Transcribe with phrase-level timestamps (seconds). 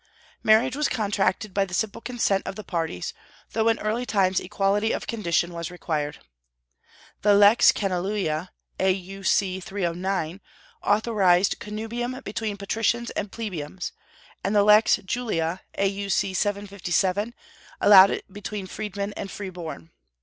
[0.41, 3.13] Marriage was contracted by the simple consent of the parties,
[3.51, 6.17] though in early times equality of condition was required.
[7.21, 9.59] The lex Canuleia, A.U.C.
[9.59, 10.41] 309,
[10.81, 13.91] authorized connubium between patricians and plebeians,
[14.43, 16.33] and the lex Julia, A.U.C.
[16.33, 17.35] 757,
[17.79, 19.91] allowed it between freedmen and freeborn.